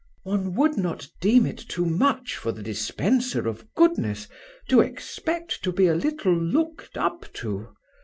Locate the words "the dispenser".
2.51-3.47